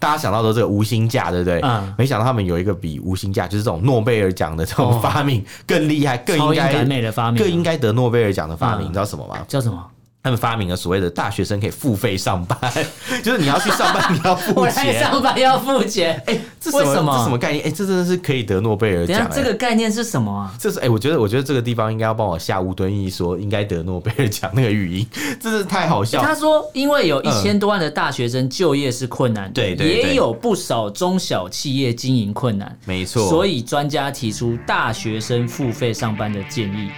[0.00, 1.60] 大家想到的这个无薪假，对不对？
[1.60, 1.92] 嗯。
[1.98, 9.44] 没想到他们有一个比无薪假，就是这种诺贝尔奖的这种发明更厉害，更应该美的发明，更应该得诺贝尔奖的发明，嗯、你知道什么吗？
[9.48, 9.84] 叫什么？
[10.20, 12.58] 他们发明了所谓的大学生可以付费上班，
[13.22, 14.98] 就是你要去上班， 你要付钱。
[15.00, 17.16] 上班要付钱，哎、欸，这为什么？
[17.16, 17.64] 这什么概念？
[17.64, 19.30] 哎、欸，这真的是可以得诺贝尔奖。
[19.32, 20.52] 这个概念是什么啊？
[20.58, 25.06] 这是哎、欸，我觉得，我觉得这个地方应该要帮我下乌敦义说应该得诺贝尔奖那个语音，
[25.40, 26.20] 真是太好笑。
[26.20, 33.28] 他说，因为有一千多万的大学生就业是困难，对对，也有不少中小企业经营困难，没错。
[33.30, 36.90] 所以专家提出大学生付费上班的建议，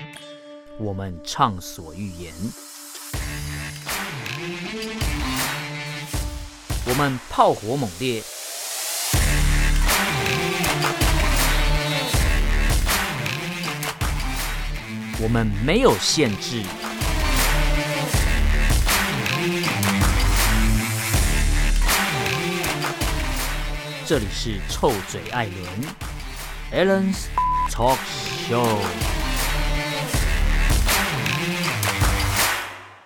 [0.79, 2.33] 我们畅所欲言。
[6.91, 8.21] 我们炮火猛烈，
[15.21, 16.65] 我们没有限制。
[24.05, 27.27] 这里是臭嘴艾伦 Allen's
[27.71, 27.99] Talk
[28.49, 29.20] Show。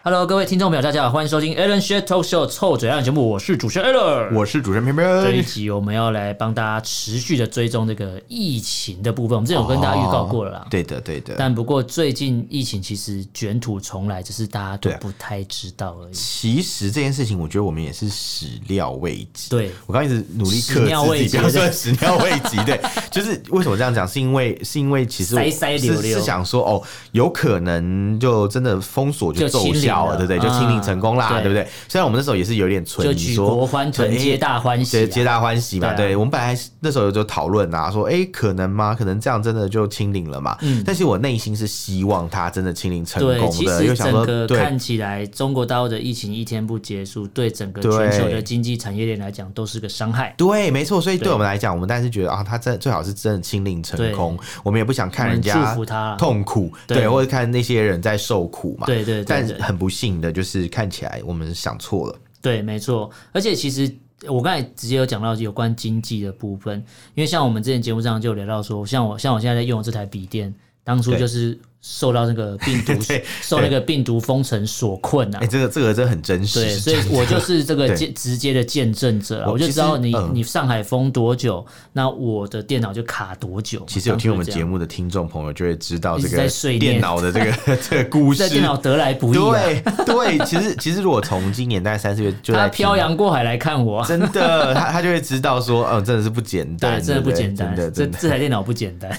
[0.07, 5.07] Hello，各位听众朋友，大家好，欢迎收听 Alan Share Talk Show 臭嘴艾伦节目，我是主持人 Alan，我是主持人偏偏。
[5.23, 10.59] 这一集我们要来帮大家持续的追踪这个疫情的部分，我们之前有跟大家预告过了啦。
[10.63, 11.37] 哦、对的，对的。
[11.39, 16.13] 但不过最近疫情其实卷土重来，只是大家都不太知道而已。
[16.13, 19.49] 其实这件事情，我觉得我们也是始料未及。
[19.49, 22.59] 对，我刚一直努力克制自己，不要说始料未及。
[22.67, 22.79] 对，
[23.11, 24.07] 就是为什么这样讲？
[24.07, 26.83] 是因为是因为其实塞塞流流是想说哦，
[27.13, 29.94] 有可能就真的封锁就奏效。
[30.17, 30.39] 对不对？
[30.39, 31.67] 就清零成功啦，对不对？
[31.89, 35.93] 虽然我们那时候也是有点存疑，说国欢腾，皆大欢喜，皆大欢喜嘛。
[35.95, 38.95] 对，我们本来那时候就讨论啊，说哎，可能吗？
[38.95, 40.57] 可能这样真的就清零了嘛？
[40.63, 40.83] 嗯。
[40.87, 50.35] 但是我内心是希望他真的清零成功的，因为整个看起来中国大陆的疫情一天不结束，对整个全球的经济产业链来讲都是个伤害。
[50.37, 51.01] 对，没错。
[51.01, 54.39] 所以对我们来讲，我们当然是觉得啊，他真最好是真的清零成功。
[54.63, 55.77] 我们也不想看人家
[56.19, 58.87] 痛苦，对，或者看那些人在受苦嘛。
[58.87, 59.25] 对对。
[59.25, 62.19] 但很不幸的就是看起来我们想错了。
[62.41, 63.11] 对，没错。
[63.33, 63.95] 而且其实
[64.29, 66.79] 我刚才直接有讲到有关经济的部分，
[67.15, 71.59] 因为像我们之前节目上就有聊到说，像我像我现在在用的这台笔电，当初就是。
[71.87, 72.95] 受到那个病毒，
[73.43, 75.39] 受那个病毒封城所困啊！
[75.39, 76.61] 哎、欸，这个这个真的很真实。
[76.61, 79.51] 对，所以我就是这个 直直接的见证者啊！
[79.51, 83.85] 我就知道你、嗯、你上海封多久，那我的电脑就卡多久。
[83.87, 88.39] 其实有听我们节目的听众朋友就会知道这个电脑的这个 这个故事。
[88.39, 89.43] 在电脑得来不易、啊。
[89.51, 99.11] 对对，其实其实如果从今年大概三四月就在漂洋过海来看我，真的，他他就会知道说，嗯，真的是不简单，对，真的不简单，的这这台电脑不简单，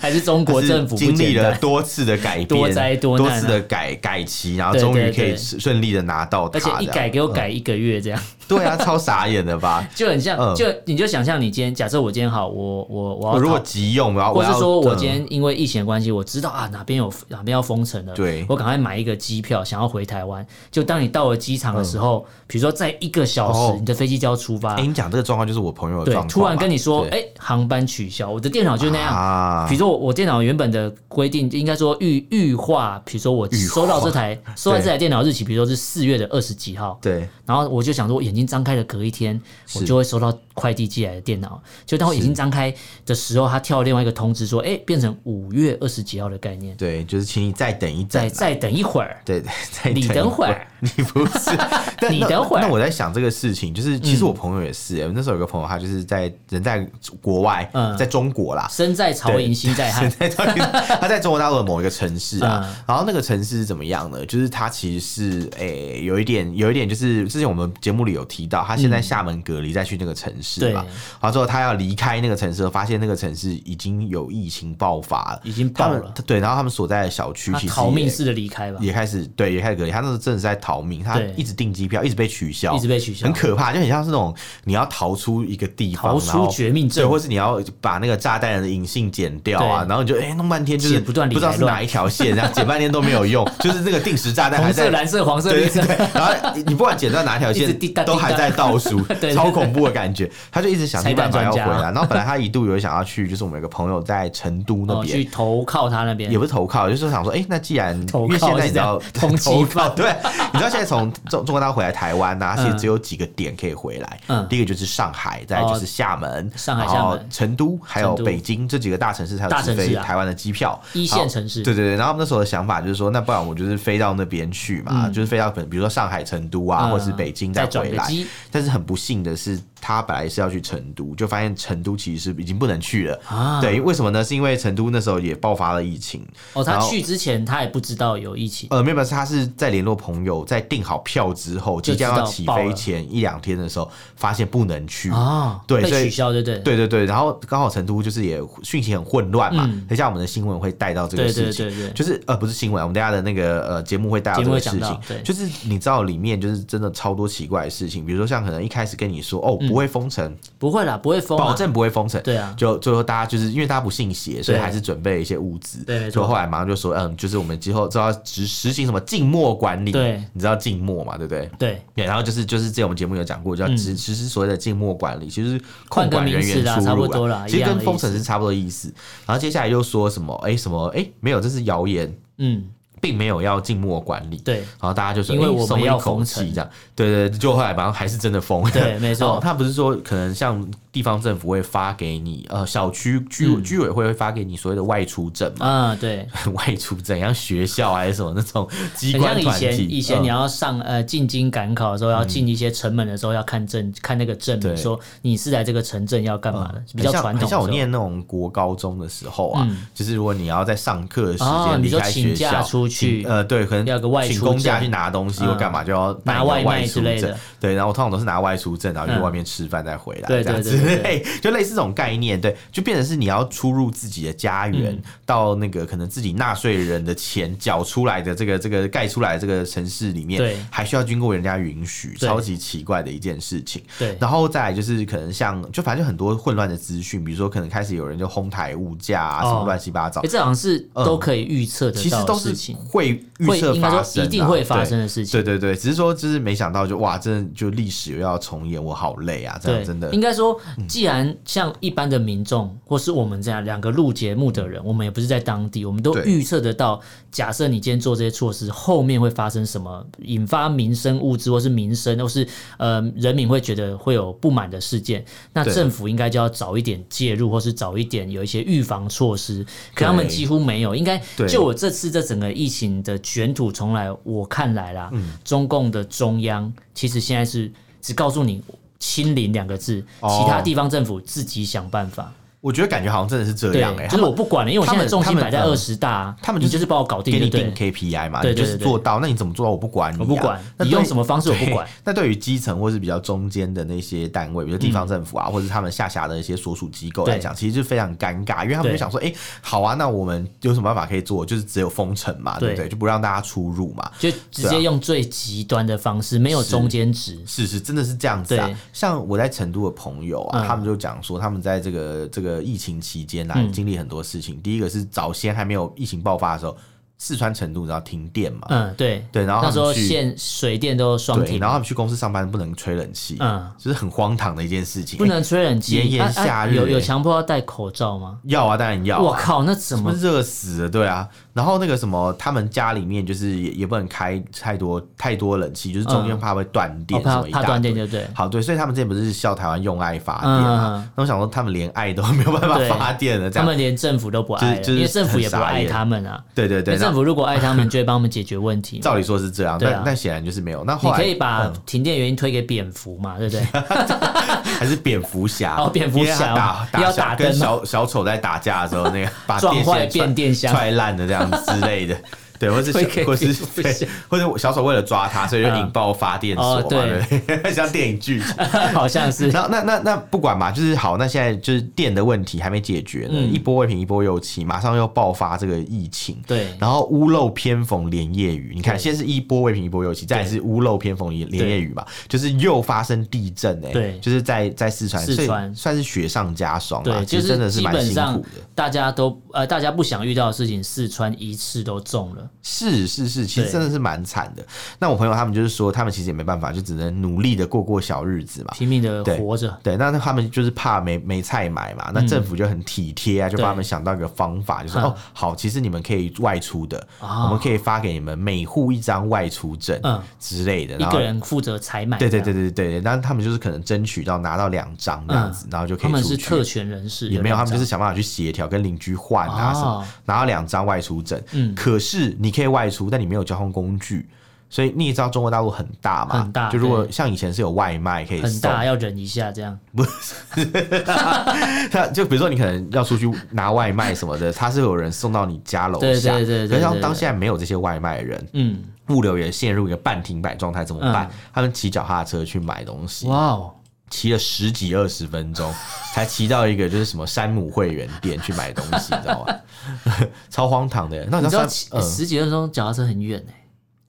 [0.00, 1.11] 还是中国政府。
[1.14, 8.20] 经历了多次的改变，多灾多难、啊，多次的改改期，然后终于可以顺利的拿到它，而且一改给我改一个月这样。
[8.20, 9.86] 嗯、对啊，超傻眼的吧？
[9.94, 20.46] 就很像，就你就想象你今天，假设我今天好，我我我要我如果急用，然后或是说我今天因为疫情的关系，我知道啊哪边有哪边要封城了，对，我赶快买一个机票，想要回台湾。
[20.70, 24.74] 就当你到了机场的时候，比、嗯、如说在一个小时，你的飞机就要出发。
[24.74, 29.14] 哎、欸，你讲这个状况就是我朋友的状况，突然跟你说，哎、欸，航班取消，我的电脑就那样。
[29.14, 37.28] 啊、比如说我我电脑原本的规定应该说预预化，比如说我收到这台收到这台电脑日期，比如说是四月的二十几号，对。
[37.44, 39.38] 然后我就想说，我眼睛张开的隔一天，
[39.74, 41.62] 我就会收到快递寄来的电脑。
[41.84, 46.74] 就当我眼睛张开的时候，他跳另外一个通知说，哎，变成五月二十几号的概念。
[46.78, 49.20] 对，就是请你再等一再再等一会儿。
[49.22, 51.50] 对对，再你等会儿， 你不是
[52.08, 52.62] 你等会儿。
[52.62, 56.88] 那我在想这个事情，就是其实我朋友也是，那时候有个朋友，他就是在人在
[57.20, 60.10] 国外，在中国啦，身在曹营心在汉，
[61.00, 62.66] 他在中国大陆的某一个城市啊。
[62.88, 64.24] 然后那个城市是怎么样呢？
[64.24, 67.28] 就是他其实是诶有一点有一点就是。
[67.32, 70.84] 之前我们节目里有提到，他现在厦门隔离，再去那个城市嘛。
[71.20, 76.12] 然后之后他要离开那个城市，发现那个城市已经有疫情爆发了，已经爆了。
[76.26, 79.90] 对，然后他们所在的小区其实逃命式的离开吧，也开始对，也开始隔离。
[79.90, 84.34] 他那时候真的是在逃命，他一直订机票，一直被取消，一直被取消，很可怕，就很像是那种
[84.64, 95.80] 你要逃出一个地方，逃出绝命镇，对，或是你要把那个炸弹的引信剪掉啊，然后你就哎弄半天就是不断不知道是哪一条线，然后剪半天都没有用，就是那个定时炸弹还在蓝色、黄色、绿色，
[96.14, 96.32] 然后
[96.64, 97.72] 你不管剪断哪条线。
[98.12, 99.00] 都还在倒数，
[99.34, 100.30] 超恐怖的感觉。
[100.50, 101.90] 他就一直想尽办法要回来。
[101.92, 105.16] 然后本来他一度有想要去，就是我们有个朋友在成都那边。
[105.16, 109.28] 去投靠他那边，也不是投靠，就是想说，哎，那既然因为现在你知道 投
[109.66, 110.14] 靠，对，
[110.52, 114.20] 你知道现在从中中国大陆回来台湾呢，其实只有几个点可以回来。
[114.28, 121.62] 嗯，第一个就是上海，再就是厦门，上海、厦门、成都，还有北京这几个大城市才有直飞台湾的机票，一线城市。
[121.62, 121.96] 对对对。
[121.96, 128.01] 然后那时候的想法就是说，那不然我就是飞到那边去嘛，就是飞到比如说上海、成都啊，或者是北京再回来。
[128.08, 129.60] 来，但是很不幸的是。
[129.82, 133.20] 他本来是要去成都，就发现成都其实是已经不能去了。
[133.26, 134.22] 啊，对，为什么呢？
[134.22, 136.24] 是因为成都那时候也爆发了疫情。
[136.52, 138.68] 哦，他去之前他也不知道有疫情。
[138.70, 145.10] 呃，没有，他是在联络朋友，在订好票之后，即将要起飞前一两天的时候，发现不能去。
[145.10, 147.04] 啊，对，被取消，对对对对对。
[147.04, 149.64] 然后刚好成都就是也讯息很混乱嘛。
[149.64, 155.00] 等一下我们的新闻会带到这个事情，就是呃不是新闻，我们大家的那个呃节目会带到这个事情。
[155.08, 160.36] 对，就是你知道里面就是真的超多奇怪的事情，比如说像可能一开始跟你说哦不会封城。
[160.58, 162.22] 不会啦，不会封，保证不会封城。
[162.22, 165.82] 对啊，就最后大家就是因为大家不信邪，所以还是准备了一些物资。
[165.84, 169.90] 对，所以后来马上就说，嗯，就是我们之后就要实实行什么静默管理。
[169.90, 171.16] 对，你知道静默嘛？
[171.16, 171.50] 对不对？
[171.58, 172.04] 对。
[172.04, 178.92] 然后就是就是之前我们节目有讲过，就要实实施所谓的静默管理，其实控管人员出入，差不多啦，其实跟封城是差不多的意思。
[179.26, 180.34] 然后接下来又说什么？
[180.44, 180.86] 哎，什么？
[180.88, 182.14] 哎，没有，这是谣言。
[182.38, 182.64] 嗯。
[183.02, 207.48] 并没有要静默管理，对，然后大家就是，因为我们要封城，这样，对对，就后来反正还是真的封，对，没错， 他不是说可能像地方政府会发给你，呃，小区居居委会会发给你所谓的外出证嘛，啊，对， 外出证，像学校还是什么那种机关团体，以前以前你要上呃进京赶考的时候，要进一些城门的时候要看证，看那个证明，说你是在这个城镇要干嘛的，比较传统。
[207.48, 213.62] 像我念那种国高中的时候啊，就是如果你要在上课的时间离开学校出去，呃，对。
[213.66, 217.34] 可能要个外请公假去拿东西或干嘛，就要拿外卖之类的。
[217.58, 220.76] 对，然后我通常都是拿外出证，然后去外面吃饭再回来，这样子。
[221.02, 222.38] 对，就类似这种概念。
[222.38, 233.82] 对，就变成是你要出入自己的家园，到那个可能自己纳税人的钱缴出来的这个这个盖出来这个城市里面，对，还需要经过人家允许，超级奇怪的一件事情。
[233.98, 240.20] 对，然后再来就是可能像，就反正就很多混乱的资讯，比如说可能开始有人就哄抬物价啊，什么乱七八糟。
[240.22, 242.52] 这好像是都可以预测的，其实都是
[242.88, 243.08] 会
[243.38, 243.52] 预。
[243.52, 250.10] 应该说一定会发生的事情，对对对，只是说就是没想到就哇，真的就历史又要重演，我好累啊，这样真的。
[250.12, 250.58] 应该说，
[250.88, 257.00] 既然像一般的民众或是我们这样两个录节目的人，我们也不是在当地，我们都预测得到，
[257.30, 262.46] 假设你今天做这些措施，后面会发生什么，引发民生物资或是民生，或是
[262.78, 269.64] 呃人民会觉得会有不满的事件，那政府应该就要早一点介入，或是早一点有一些预防措施。
[269.94, 273.52] 可他们几乎没有，应该就我这次这整个疫情的卷。
[273.52, 277.70] 土重来，我看来啦，嗯、中共的中央其实现在是
[278.00, 278.62] 只告诉你
[278.98, 282.32] “清零”两个字，哦、其他地方政府自己想办法。
[282.62, 289.18] 我觉得感觉好像真的是这样哎，就是我不管了，因为我现在重心摆在二十大，他们就是帮我搞定，给你定 KPI 嘛，对，就是做到。
[289.18, 289.72] 那你怎么做到？
[289.72, 291.84] 我不管你，我不管你用什么方式，我不管。
[292.04, 301.44] 那对于基层或是比较中间的那些单位，比如地方政府啊，或者他们下辖的一些所属机构来讲，其实就非常尴尬，因为他们就想说，哎，好啊，那我们有什么办法可以做？
[301.44, 302.88] 就是只有封城嘛，对不对？
[302.88, 307.36] 就不让大家出入嘛，就直接用最极端的方式，没有中间值。
[307.44, 308.70] 是是，真的是这样子啊。
[308.92, 313.48] 像我在成都的朋友啊，他们就讲说，他们在这个这个疫情期间。
[313.48, 314.60] 啊经历很多事情。
[314.60, 316.76] 第一个是早先还没有疫情爆发的时候，
[317.24, 328.38] 四川成都然后停电嘛，嗯，对对，然后那时候线水电都双停，然后他们去公司上班不能吹冷气，嗯，就是很荒唐的一件事情，不能吹冷气，炎炎夏日有有强迫要戴口罩吗？
[328.42, 329.20] 要啊，当然要。
[329.20, 330.88] 我靠，那怎么热死了？
[330.88, 331.28] 对啊。
[331.52, 337.62] 然后那个什么，他们家里面就是也也不能开太多太多冷气，就是中间怕会断电什么一大堆。
[337.62, 338.26] 怕断电就对。
[338.34, 341.08] 好，对，所以他们之前不是笑台湾用爱发电嘛？
[341.14, 346.42] 那我想说，他们连爱都没有办法发电了，他们连政府都不爱，因为政府也不爱他们啊。
[346.54, 348.98] 对对对，政府如果爱他们，就会帮我们解决问题。
[349.00, 350.82] 照理说是这样，但但显然就是没有。
[350.82, 353.36] 那后来你可以把停电原因推给蝙蝠嘛？
[353.38, 353.62] 对不对？
[354.80, 355.76] 还是蝙蝠侠？
[355.84, 362.16] 哦，蝙蝠侠打打小跟小小丑在打架的时候，那个把撞坏变电箱踹烂的这样子之类的。
[362.62, 362.92] 对，或是
[363.24, 363.52] 或是
[363.82, 368.64] 对，或者小丑为了抓他，所以就引爆发电所嘛，对， 像电影剧情，
[368.94, 369.48] 好像是。
[369.48, 385.74] 那那那那不管嘛，就是好，那现在就是电的问题还没解决呢，一波未平一波又起，马上又爆发这个疫情，对，然后屋漏偏逢连夜雨，你看，先是一波未平一波又起，再是屋漏偏逢连连夜雨嘛，就是又发生地震哎，对，就是在在四川，四川。
[385.74, 392.48] 算是雪上加霜嘛，其实真的是蛮辛苦的，大家都呃大家不想遇到的事情，四川一次都中了。
[392.60, 394.64] 是是是，其实真的是蛮惨的。
[394.98, 399.76] 那我朋友他们就是说，他们其实也没办法，就只能努力的过过小日子嘛，拼命的活着。
[399.82, 402.10] 对，那他们就是怕没没菜买嘛。
[402.14, 410.00] 那政府就很体贴啊，就帮他们想到一个方法，就说哦，好，其实你们可以外出的，我们可以发给你们每户一张外出证，
[410.38, 412.16] 之类的，一个人负责采买。
[412.18, 416.22] 对对对对对，但是他们就是可能争取到拿到两张这样子，然后就可以出去。
[416.22, 421.42] 他们是特权人士，也没有，他们就是想办法去协调，跟邻居换啊什么，拿到两张外出证。
[421.52, 424.28] 嗯，可是你可以外出，但你没有交通工具，
[424.68, 426.68] 所以你也知道中国大陆很大嘛，很大。
[426.70, 429.78] 就如果像以前是有外卖可以送，很大要忍一下这样。
[429.94, 430.64] 不是，
[431.90, 436.32] 他就比如说你可能要出去拿外卖什么的，他是有人送到你家楼下。
[436.32, 436.68] 对对对。
[436.68, 441.30] 可是像当现在没有这些外卖的人，嗯，物流也陷入一个半停摆状态，怎么办？
[441.52, 443.28] 他们骑脚踏车去买东西。
[443.28, 443.74] 哇哦。
[444.12, 445.74] 骑了十几二十分钟，
[446.14, 449.56] 才骑到一个就是什么山姆会员店去买东西，你知道吗？
[450.50, 451.26] 超荒唐的。
[451.30, 453.61] 那你知道骑十几二十分钟脚踏车很远哎。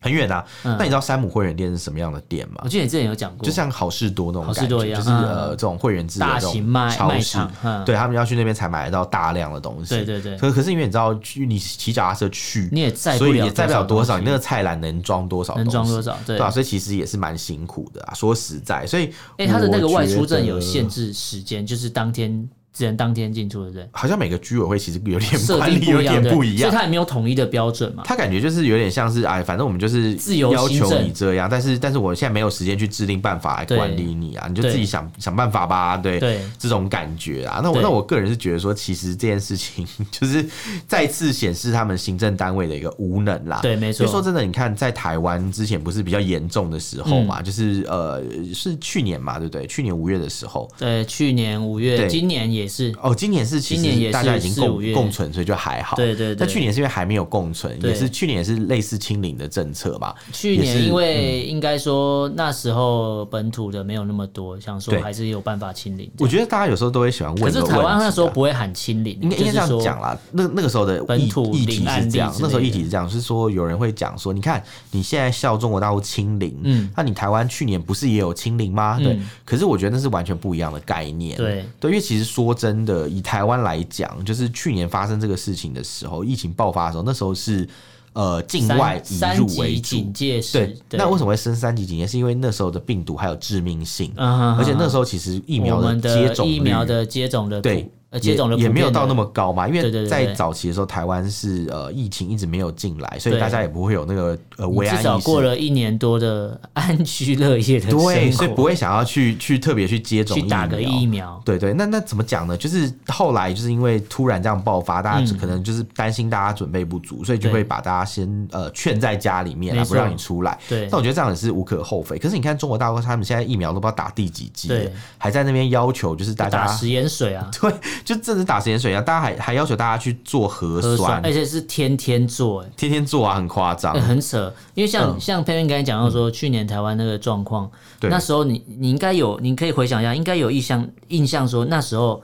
[0.03, 2.62] 很远啊，那你知道山姆会员店是什么样的店吗？
[2.63, 7.39] 我记得你之前有讲过，就像好事多那种感觉，就是呃这种会员制的这种超市，
[7.86, 9.95] 对他们要去那边才买得到大量的东西。
[9.95, 10.38] 对对对。
[10.38, 11.17] 可可是因为你知道，
[11.48, 15.55] 你骑脚踏车去，你也载所以也载不了多少，你那个菜篮能装多少？
[15.55, 16.17] 能装多少？
[16.25, 18.13] 对啊，所以其实也是蛮辛苦的啊。
[18.13, 22.50] 说实在，所以哎，他的那个外出证有限制时间，就是当天。
[22.74, 23.88] 只能当天进出，对不对？
[23.92, 28.03] 好像每个居委会其实有点管理有点不一样，所以他也没有统一的标准嘛。
[28.06, 35.96] 他感觉就是有点像是哎，反正我们就是自由要求你这样，但是但是我现在没有时间去制定办法来管理你啊，你就自己想想办法吧。
[35.98, 36.20] 对，
[36.58, 37.62] 这种感觉啊。
[37.63, 40.44] 那我那我个人是觉得说，其实这件事情 就是
[40.88, 43.60] 再次显示他们行政单位的一个无能啦。
[43.62, 44.00] 对，没错。
[44.00, 49.68] 所以说真的，你看在台湾之前不是比较严重的时候嘛，就是呃是去年嘛，对不对？
[49.68, 50.68] 去年五月的时候。
[50.77, 52.91] 对，去年五月，今年也是。
[53.00, 53.43] 哦，今年。
[53.43, 55.98] 是今年也是大家已经共共存，所以就还好。
[55.98, 56.36] 对对对。
[56.36, 60.15] 但去年是因为还没有共存，也是去年也是类似清零的政策嘛。
[60.32, 66.10] 去年因为应该说那时候本土的没有那么多，想说还是有办法清零。
[66.20, 70.17] 我觉得大家有时候都会喜欢问，可是台湾那时候不会喊清零，应该应该这样讲啦。
[70.32, 78.98] 那那个时候的本土议题是这样，那时候议题是这样，是说有人会讲说，你看你现在笑中国大陆清零，嗯，那你台湾去年不是也有清零吗？
[78.98, 79.20] 对。
[79.43, 81.36] 可是我觉得那是完全不一样的概念。
[81.36, 87.67] 对对，因为其实说真的，以台湾来讲，就是去年发生这个事情的时候，疫情爆发的时候，那时候是
[88.13, 92.05] 呃境外移入为主，对，对，那为什么会升三级警戒？
[92.05, 97.89] 是因为那时候的病毒还有致命性，嗯、而且那时候其实疫苗的接种疫苗的接种的对。
[98.20, 105.03] 接种也没有到那么高嘛，因为在早期的时候，台湾是呃疫情一直没有进来，所以大家也不会有那个呃危安意识。
[105.03, 111.41] 至少过了一年多的 安居乐业的，对，所以不会想要去去特别去接种去打个疫苗。
[111.46, 112.55] 对对，那那怎么讲呢？
[112.58, 120.58] 就是后来就是因为突然这样爆发，大家可能就是担心大家准备不足，所以就会把大家先呃劝在家里面，不让你出来。
[120.70, 122.17] 对，那我觉得这样也是无可厚非。
[122.17, 124.72] 可是你看中国大陆，他们现在疫苗都不知道打第几剂，
[125.17, 127.72] 还在那边要求就是大家打食盐水啊， 对，
[128.05, 128.91] 就真的打食盐水。
[128.91, 129.03] 一样！
[129.03, 134.53] 大家还还要求大家去做核酸，核酸而且是天天做，天天做啊，很夸张，很扯。
[134.74, 137.69] 因为像、嗯、像佩佩刚才讲到说，去年台湾那个状况，
[138.01, 142.22] 那时候你你应该有，你可以回想一下，应该有印象印象说那时候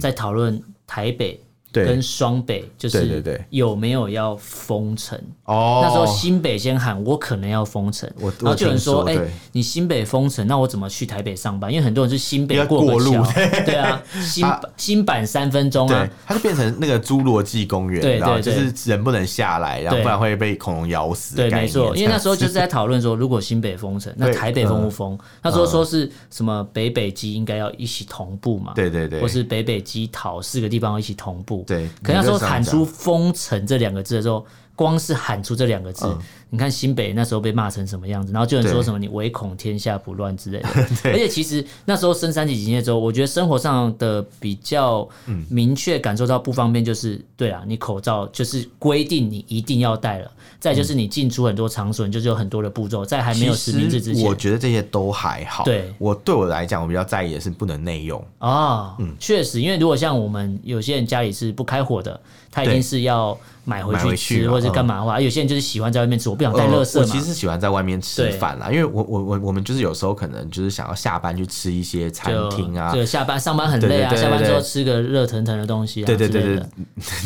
[0.00, 1.40] 在讨论台北。
[1.72, 5.18] 跟双北就是有没有要封城？
[5.44, 9.16] 哦，那时候新北先喊我可能要封城，然后就有人说：“哎，
[9.52, 11.72] 你新北封城，那我怎么去台北上班？
[11.72, 13.12] 因为很多人是新北过路，
[13.64, 21.36] 对啊，新新版三分钟啊，它就变成那个侏罗纪公园，对对，就是人不能下来，然后不然会被恐龙咬死。
[21.36, 25.18] 对，没错，因为那时候就是在讨论说，如果新北封城，那台北封不封？
[25.42, 28.72] 那时候说是什么北北基应该要一起同步嘛？
[28.74, 31.61] 对对对，或是北北基桃四个地方要一起同步。
[31.66, 36.18] 对，可那时候喊出“封城”这两个字的时候，光是喊出这两个字，嗯、
[36.50, 40.68] 你看新北那时候被骂成什么样子，然后就有人说什么“你唯恐天下不乱”之类的。
[41.04, 45.06] 而且其实那时候升三级警戒之后，我觉得生活上的比较
[45.48, 50.30] 明确感受到不方便，就是、嗯、对啊，你口罩就是规定你一定要戴了。
[50.58, 55.64] 再就是你进出很多场所，你就是有很多的步骤，在还没有实名制之前，我觉得这些都还好。
[55.64, 58.94] 对，我对我来讲，我比较在意的是不能内用啊。
[59.00, 62.18] 嗯，确实，因为如果像我们有些人家里是不开火的，
[62.50, 63.36] 他一定是要。
[63.64, 67.00] 买回去吃或者干嘛的话，有些人就是喜欢在外面吃，我不想带垃圾嘛。
[67.00, 76.54] 我其实喜欢在外面吃饭啦，因为我我我我们就是有时候可能就是想要下班去吃一些餐厅啊，对，下班上班很累啊，下班之后吃个热腾腾的东西啊，对对对对，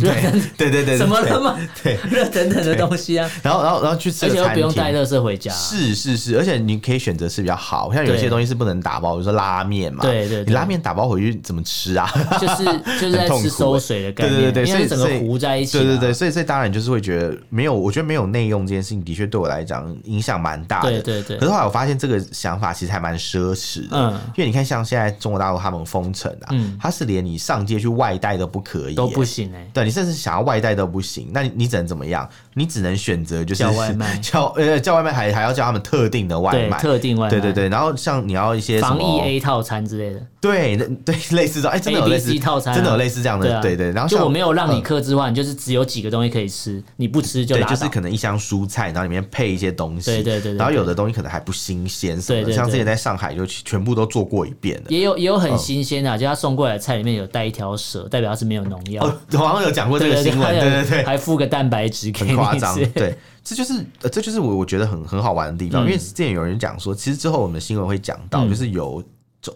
[0.01, 1.59] 热腾对对对，怎么了嘛？
[1.83, 12.07] 对，热腾腾的东西啊，然后然后然后去吃，而且又不用带垃圾回家，是是是，而且你可以选择吃比较好，像有些东西是不能打包，比如说拉面嘛，对对，你拉面打包回去怎么吃啊？
[12.41, 12.65] 就是
[13.01, 17.07] 就是在吃馊水的概念，对对对，因为整个糊在一起，对对对，所以所以当然就是会。
[17.07, 20.91] 觉得没有，我觉得没有内用这件事情的确对我来讲影响蛮大的。
[20.91, 21.37] 对对对。
[21.37, 23.97] 可是后来我发现这个想法其实还蛮奢侈的。
[23.97, 24.13] 嗯。
[24.35, 29.71] 因为你看，像现在中国大陆他们封城啊，嗯，他是连你上街去外带都不可以，都不行哎。
[29.73, 32.29] 对，你甚至想要外带都不行，那你你只能怎么样？
[32.55, 37.31] 你只能选择就是叫外卖， 叫呃叫外卖还还要叫他们特定的外卖，特定外卖。
[37.31, 37.69] 对对对。
[37.69, 40.21] 然后像你要一些防疫 A 套餐之类的。
[40.41, 43.61] 对对， 类似这样哎，真的有类似套餐，真的有类似这样的。
[43.61, 43.93] 对对。
[43.93, 47.75] 然后就我没有让你克制化，就是只有几个东西可以吃，你不吃就拉倒。
[47.75, 54.91] 就是可能一箱蔬菜，然后里面配一些东西，对对对，然后有的东西可能还不新鲜，什么的，像之前在上海就全部都做过一遍的。
[54.91, 59.05] 也有也有很新鲜的，就他送过来的菜里面有带一条蛇，代表它是没有农药。
[59.33, 62.75] 我好像有讲过这个新闻，对对对，还附个蛋白质，很夸张。
[62.93, 69.03] 对，这就是这就是我我觉得很很好玩的地方，因为之前有人讲说，其实之后我们的新闻会讲到，就是有。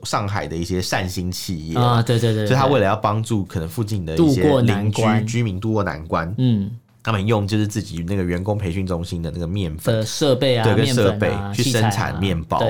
[0.05, 6.71] 上海的一些善心企业啊，对对对，就他为了要帮助可能附近的一些邻居居民渡过难关，嗯，
[7.03, 12.63] 他们用就是自己那个员工培训中心的那个面粉的设备啊，对，跟设备去生产面包。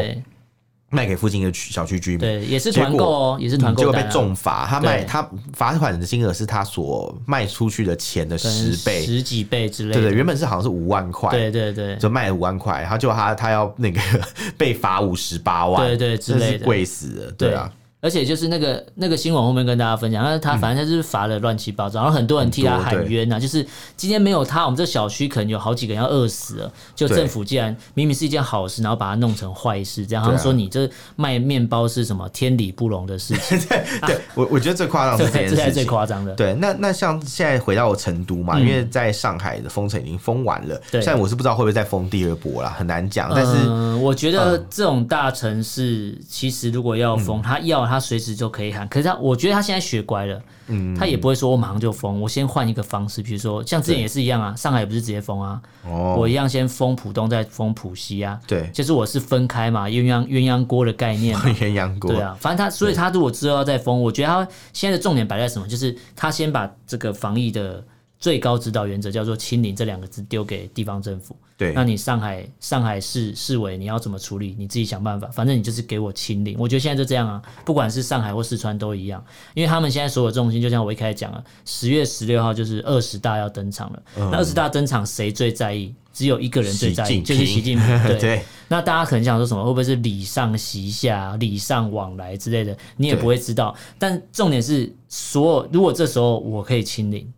[0.91, 4.67] 卖给附近的小区居民，对，也是团购哦，也是团购，结果被重罚。
[4.67, 10.01] 他卖他罚款的金额是他所卖出去的钱的十倍、十几倍之类的。
[10.01, 14.01] 对对，原本是好像是五万块，对对对，就卖了五万块，然后就他他要那个
[14.59, 17.71] 被罚五十八万，对对之类的，贵死了，对啊。
[18.01, 23.67] 而且就是那个那个新闻后面跟大家分享，但是他反正他就是罚的乱七八糟，然后很多人替他喊冤呐，就是
[23.97, 26.73] 今天没有他，我们这小区可能有好几个人要饿死了。
[26.95, 33.59] 就政府既然明明是一件好事，然后把它弄成坏事，这样他们说你这卖面包是什么天理不容的事情？
[33.69, 36.35] 对，对我我觉得最夸张的是这件事情，这是最夸张的。
[36.35, 43.31] 对，那那像现在回到成都嘛，因为在上海的封城已经封完了，现在我是不知道会不会再封第二波啦，很难讲。
[43.35, 48.89] 但是我觉得这种大城市其实如果要封，他要他随时就可以喊。
[48.89, 67.85] 可是他，我觉得他现在学乖了，嗯，他也不会说我马上就封，我先换一个方式，比如说像之前也是一样啊，上海也不是直接封啊，哦，我一样先封浦东，再封浦西啊，对，就是我是分开嘛，鸳鸯鸳鸯锅的概念， 鸳鸯锅，对啊，反正他，所以他如果之后要再封，我觉得他现在的重点摆在什么，就是他先把这个防疫的。
[68.21, 71.35] 最高指导原则叫做“清零”这两个字丢给地方政府。
[71.57, 74.55] 对，那你上海上海市市委你要怎么处理？
[74.59, 75.27] 你自己想办法。
[75.29, 76.55] 反正你就是给我清零。
[76.59, 79.25] 我觉得现在就这样啊，不管是上海或四川都一样，
[79.55, 84.03] 因为他们现在所有重心，就像我一开始讲了，十月十六号就是二十大要登场了。
[84.17, 85.95] 嗯、那二十大登场谁最在意？
[86.13, 87.87] 只有一个人最在意，就是习近平。
[88.05, 89.65] 对，对那大家可能想说什么？
[89.65, 92.77] 会不会是礼上席下、礼尚往来之类的？
[92.97, 93.75] 你也不会知道。
[93.99, 97.31] 但重点是，所有如果这时候我可以清零。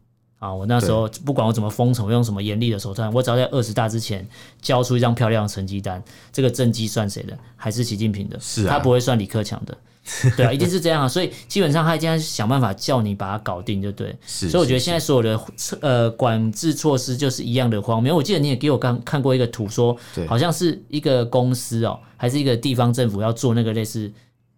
[0.42, 0.52] 啊！
[0.52, 4.26] 我那时候不管我怎么封城，用什么严厉的手段，我只要在二十大之前
[4.60, 6.02] 交出一张漂亮的成绩单，
[6.32, 7.38] 这个政绩算谁的？
[7.54, 8.36] 还是习近平的？
[8.40, 9.78] 是啊，他不会算李克强的，
[10.36, 11.08] 对啊，一定是这样啊。
[11.08, 14.12] 所以基本上他一定要想办法叫你把它搞定，就对。
[14.26, 15.40] 是，所以我觉得现在所有的
[15.80, 18.16] 呃管制措施就是一样的荒谬。
[18.16, 24.12] 我记得你也给我刚看过一个图，说好像是一个公司哦，还是一个地方政府要做那个类似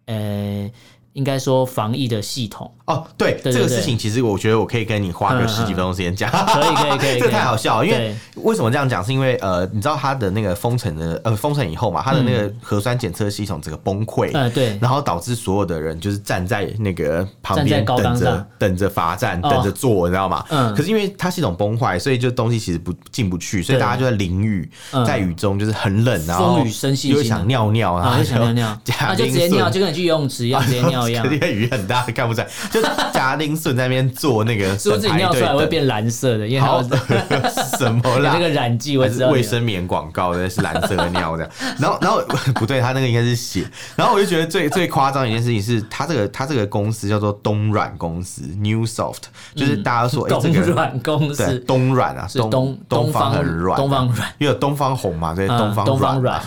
[0.07, 0.67] 呃。
[1.15, 2.69] 应该说防疫的系统。
[2.85, 9.03] 哦，对，这个事情其实我觉得我可以跟你花个十几分钟时间讲，可以可以 可以，这个太好笑了，因为为什么这样讲？
[9.03, 20.45] 是因为呃，你知道它的那个封城的呃封城以后嘛，它的那个核酸检测系统整个崩溃，嗯对，然后导致所有的人就是站在那个旁边等着等着罚站，等着坐，你知道吗？
[20.49, 24.69] 嗯，可是因为它系统崩坏，所以就东西其实不进不去，所以大家就在淋雨，
[25.07, 26.59] 在雨中就是很冷，然后
[27.05, 31.03] 又想尿尿，然后想尿尿， 那就直接尿，就跟你去游泳池一样，直接尿。
[31.09, 32.47] 因为雨很大，看不出来。
[32.71, 32.81] 就
[33.13, 36.81] 贾玲顺在那边做那个， 说自己尿出来会变蓝色的，因为它
[37.77, 38.31] 什么啦？
[38.33, 39.29] 那个染剂，我知道。
[39.29, 41.49] 卫生棉广告的是蓝色的尿的。
[41.79, 42.21] 然后，然后
[42.55, 43.65] 不对，他那个应该是血。
[43.95, 49.23] 然后我就觉得最最夸张的一件事情是，他这个他这个公司叫做东软公司 （Newsoft），
[49.55, 56.41] 就是大家说哎，这个软公司，东软啊，是东东方很软，东方软，因为有东方红嘛，对，东方东方软，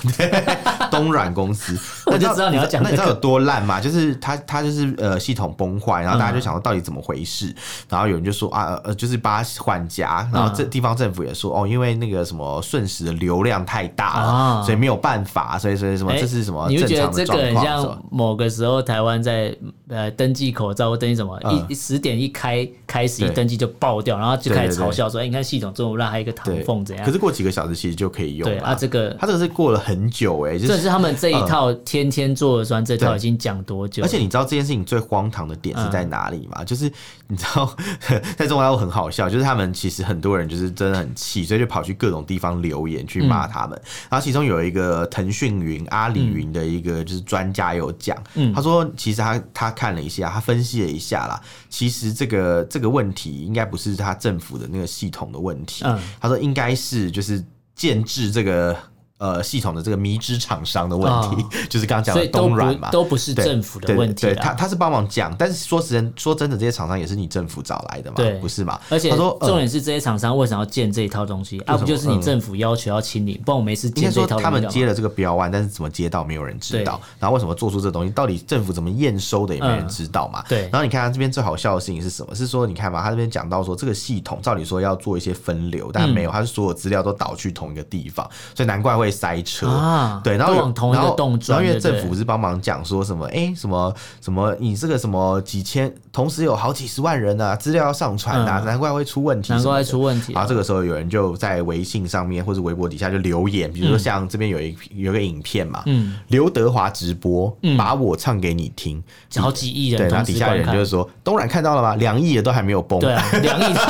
[0.90, 1.76] 东软公司。
[2.06, 3.80] 我就知道你要讲，那你知道有多烂吗？
[3.80, 7.54] 就是他他就是呃系统崩坏，然后大家就想说到底怎么回事，
[7.88, 17.44] 然后有人就说啊呃就是把它换家，然后这地方政府也说哦，因为那个什么瞬时的流量太大了，所以没有办法，所以所以什么这是什么正常的状况？
[17.44, 19.54] 你会觉得这个很像某个时候台湾在
[19.88, 27.04] 呃登记口罩或登记什么一十点一开开始一登记就爆掉，然后就开始嘲笑说哎你看系统这么烂，还有一个弹缝怎样？
[27.04, 28.56] 可是过几个小时其实就可以用了。
[28.56, 34.02] 对啊，这个他这个是过了很久哎，这是他们这一套天天做核酸这套已经讲多久？
[34.02, 36.64] 而且你知道这件事情最荒唐的点是在哪里吗？
[36.64, 36.90] 就是
[37.26, 37.76] 你知道
[38.36, 43.80] 在中国大陆很好笑，就是他们其实很多人就是真的很气，所以就跑去各种地方留言去骂他们。
[44.08, 48.16] 然后其中有一个腾讯云阿里云的一个就是专家有讲，
[48.54, 55.84] 他说其实他他看了一下，他分析了一下啦，其实这个这个问题应该不是他政府的那个系统的问题。
[56.20, 58.76] 他说应该是就是建制这个。
[59.18, 64.32] 呃，系统的这个迷之厂商的问题，哦、 就是刚刚讲的东软嘛，都不是政府的问题对。
[64.32, 68.78] 对，他他是帮忙讲，但是说实在说真的，这些厂商也是你政府找来的嘛，对，不是嘛？
[68.88, 71.58] 而且他说重点是这些厂商为什么要建这一套东西？
[71.66, 74.44] 啊，不就是你政府要求要清零，嗯、不然我没事建这一套东西。
[74.44, 77.00] 他们接了这个标案，但是怎么接到没有人知道。
[77.18, 78.10] 然后为什么做出这东西？
[78.10, 80.42] 到底政府怎么验收的也没人知道嘛？
[80.42, 80.62] 嗯、对。
[80.70, 82.32] 然后你看他这边最好笑的事情是什么？
[82.36, 89.68] 是说你看嘛，他这边讲到说这个系统照理说要做一些分流，但没有，他是所有资料都导去同一个地方，所以难怪会塞车。
[89.68, 100.32] 啊啊，对，然后往同一个动作，然后因为政府是帮忙讲说什么，哎、欸，什么什么，你这个什么几千，同时有好几十万人啊，资料要上传啊、嗯，难怪会出问题，难怪会出问题。
[100.32, 109.02] 然后这个时候有人就在微信上面或者微博底下就留言，比如说像这边有一有一个影片嘛，嗯，刘德华直播，把我唱给你听，
[109.34, 111.94] 嗯、好几亿人，对，然后底下人就是说，东软看到了吗？
[111.96, 113.74] 两亿的都还没有崩，对啊，两亿。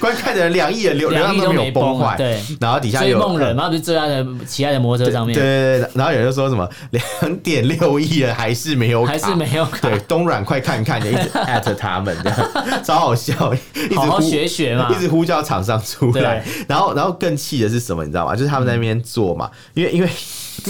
[0.00, 2.40] 观看的人两亿的流量都没有崩坏，对。
[2.58, 5.90] 然后底下有梦人嘛，就坐在骑在的摩托车上面，对对对。
[5.94, 9.66] 然后有人说什么两点六亿了还是没有，还是没有。
[9.80, 12.50] 对，东软快看看，就一直 艾特他们，这样
[12.84, 16.44] 超好笑，一直学学嘛，一直呼叫厂商出来。
[16.68, 18.04] 然后，然后更气的是什么？
[18.04, 18.36] 你知道吗？
[18.36, 20.08] 就是他们在那边做嘛，因为因为。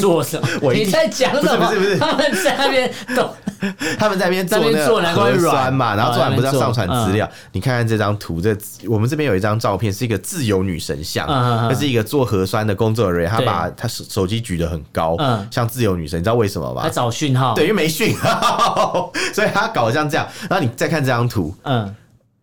[0.00, 0.72] 做什么？
[0.72, 1.66] 你在讲什么？
[1.68, 3.30] 不是不是，他们在那边动，
[3.98, 4.58] 他们在那边做
[5.00, 7.28] 那个核酸嘛，然后做完不是要上传资料？
[7.52, 8.56] 你看看这张图，这
[8.88, 15.16] 我们这边有一张照片，是一个自由女神像，那是一个做核酸的工作人员，他把他手手机举得很高，
[15.50, 16.82] 像自由女神，你知道为什么吗？
[16.82, 20.26] 他找讯号，对，因为没讯号， 所以他搞得像这样。
[20.48, 21.94] 然后你再看这张图，嗯。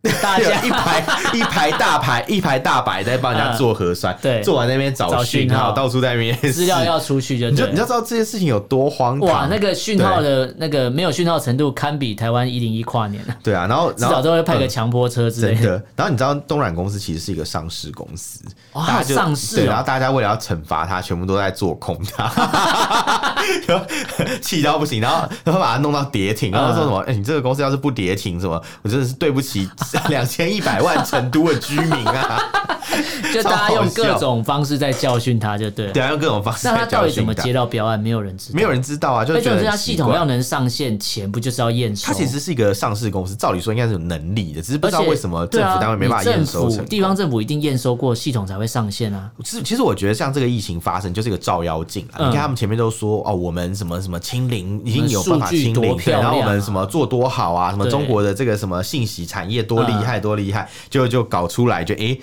[0.02, 9.28] 大家 一排一排大排一排大摆在帮人家做核酸，对，做完那边找讯号，到处在那边资料要出去就，你就你要知道这件事情有多荒唐。
[9.28, 13.22] 哇，那个讯号的那个没有讯号程度，堪比台湾一零一跨年。
[13.44, 15.72] 对啊，然后至少都会派个强迫车之类的。
[15.98, 18.40] 然后你知道东软公司其实是一个上市公司，
[18.74, 23.36] 哇，上市，对，然后大家为了要惩罚他，全部都在做空他，
[24.42, 27.00] 气到不行，然后然后把它弄到跌停，然后说什么？
[27.06, 28.62] 哎，你这个公司要是不跌停，什么？
[28.82, 29.70] 我真的是对不起。
[30.10, 32.42] 两千一百万成都的居民啊，
[33.34, 35.92] 就大家用各种方式在教训他，就对了。
[35.92, 36.68] 对啊，用各种方式。
[36.68, 38.00] 那他到底怎么接到标案？
[38.00, 39.26] 没有人知道，没有人知道啊。
[39.26, 42.08] 就觉得他系统要能上线前，不就是要验收？
[42.08, 46.86] 他其实是一个上市公司，照理说应该是有能力的，只是不知道为什么政府单位没办法验收成。
[46.86, 49.30] 地方政府一定验收过系统才会上线啊。
[49.44, 52.28] 其实，其实我觉得像这个疫情发生，就是一个照妖镜啊。
[52.28, 60.70] 你看他们前面都说哦，我们什么什么清零已经有办法清零，然后我们什么做多好啊，什么中国的这个什么信息产业多厉害多厉害。
[60.90, 62.18] 就就搞出来就哎、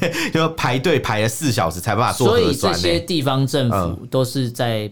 [0.00, 2.54] 欸， 就排队排了四小时才办法做核酸。
[2.54, 4.90] 所以这些地方政府都是在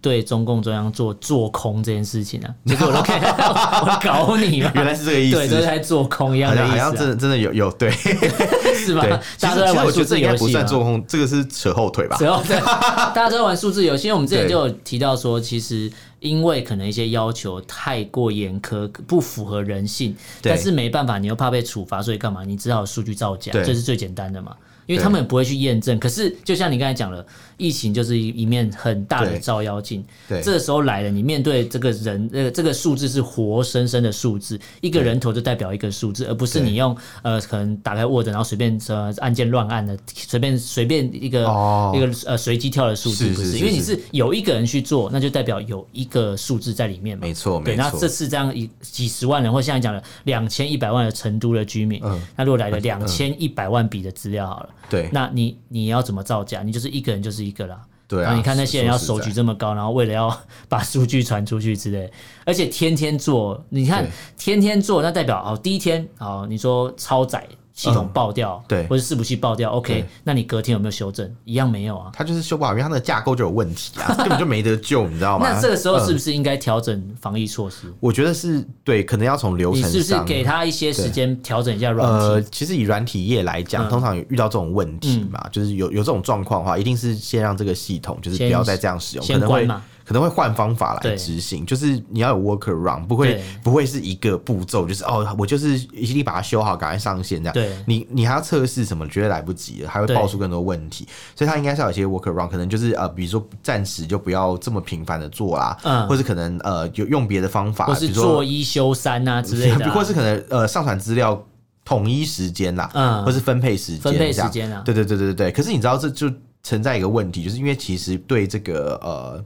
[0.00, 2.54] 对中共中央做做空这件事情啊。
[2.66, 4.72] 结果我都可以 我搞你嘛？
[4.74, 6.84] 原来是这个意思，对，都是在做空一样的意思、啊。
[6.84, 7.90] 好像真的真的有有对，
[8.74, 9.02] 是吧？
[9.38, 12.16] 大家都在玩数字游戏不算做空，这个是扯后腿吧？
[12.18, 12.56] 扯后腿。
[13.14, 15.90] 大家都在玩数字游戏，因为我们之前就有提到说，其实。
[16.20, 22.44] 因为可能一些要求太过严苛，不符合人性，但是没办法，你又怕被处罚，所以干嘛？
[22.44, 24.54] 你只好数据造假，这是最简单的嘛。
[24.84, 27.24] 因为他们也不会去验证，可是就像你刚才讲了，
[27.60, 30.04] 疫情就是一一面很大的照妖镜。
[30.28, 47.26] 对，这个时候来了，你面对这个人，这个这个数字是活生生的数字，一个人头就代表一个数字，而不是你用呃可能打开 Word 然后随便呃按键乱按的，随便随便一个、哦、一个呃随机跳的数字，不是，因为你是有一个人去做，那就代表有一个数字在里面嘛。
[47.26, 47.76] 没错，对。
[47.76, 54.68] 那这次这样一几十万人，或像你讲的两千一百万的成都的居民，嗯、那如果来了两千一百万笔的资料好了。
[54.88, 56.62] 对，那你你要怎么造假？
[56.62, 57.82] 你就是一个人就是一个啦。
[58.08, 60.36] 对啊，你看那些人要手举这么高，然后为了要
[60.68, 62.12] 把数据传出去之类，
[62.44, 64.04] 而且天天做，你看
[64.36, 67.46] 天天做，那代表哦，第一天哦，你说超载。
[67.80, 71.34] 系统爆掉，嗯、对，或者伺服器爆掉，OK，那你隔天有没有修正？
[71.46, 72.10] 一样没有啊。
[72.12, 75.50] 它就是修不好，因为它的架构就有问题啊， 根本就没得救，你知道吗？
[75.50, 77.90] 那这个时候是不是应该调整防疫措施？
[78.00, 82.26] 我觉得是对，可能要从流程上，你是不是给他一些时间调整一下软体？
[82.26, 89.66] 呃，其实以软体业来讲，通常有遇到这种问题嘛，嗯、就是有有这种状况的话，一定是先让这个系统就是不要再这样使用，可能会。
[90.10, 97.54] 可能会换方法来执行，就是你要有 workaround，不会不会是一个步骤，就是哦，我就是一定把它修好，赶快上线这样。
[97.54, 101.06] 对，你你还要测试什么，绝对来不及了，还会爆出更多问题。
[101.36, 111.40] 所以它应该是有一些 workaround，可能就是呃，比如说暂时就不要这么频繁的做啦，嗯，或是可能呃有用别的方法，或是做一休三啊 之类的， 或是可能呃上传资料
[111.84, 115.52] 统一时间啦，嗯，或是分配时间，分配时间啊，对对对对对对。
[115.52, 116.28] 可是你知道这就
[116.64, 119.44] 存在一个问题，就是因为其实对这个呃。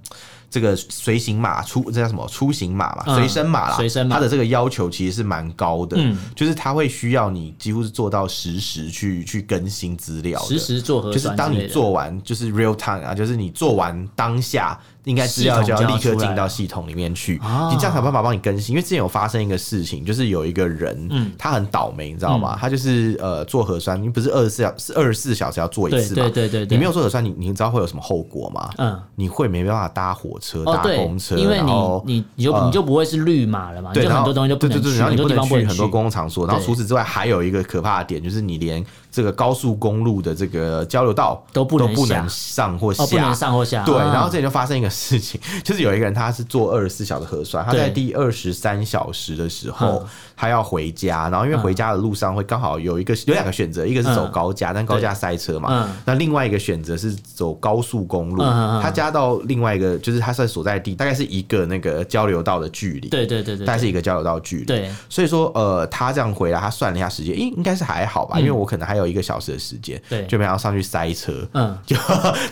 [0.54, 2.24] 这个随行码出这叫什么？
[2.28, 14.78] 出行码嘛，随身码啦，随身码，它的这个要求其实是蛮高的，嗯，就是它会需要你几乎是做到实时去去更新资料，实时做核酸，就是当你做完就是 real time 啊，就是你做完当下。
[15.04, 18.72] 应该资料就要立刻进到系统里面去，你这样才有办法帮你更新。
[18.72, 22.56] 因为之前有发生一个事情，就是有一个人，嗯，他很倒霉，你知道吗？
[22.58, 26.30] 他就是呃做核酸，你不是二十四小是二十四小时要做一次吗？
[26.32, 28.70] 对对对，你没有做核酸，你你知道会有什么后果吗？
[28.78, 31.72] 嗯，你会没办法搭火车、搭公车，因为你
[32.04, 36.46] 你你就你就不会是绿码了嘛，对，很多东西就不能去，然后你不能去很多公共场所。
[36.46, 41.94] 然后除此之外，还有一个可怕的点，就是你连这个高速公路的这个交流道都不能
[42.26, 43.84] 上或下，不能上或下。
[43.84, 45.74] 对，然后这里就发生一个事情， 就。
[45.74, 58.44] 是有一个人，他是做二十四小时核酸，他在第二十三小时的时候，他要回家，然后因为回家的路上会刚好有一个有两个选择，一个是走高架，但高架塞车嘛，那另外一个选择是走高速公路，
[58.80, 71.96] 他加到另外一个就是他在所在地，大概是一个那个交流道的距离，对对对对，大概是一个交流道距离，对，所以说呃，他这样回来，他算了一下时间，应应该是还好吧，因为我可能还有一个小时的时间，对，就没要上去塞车，嗯， 就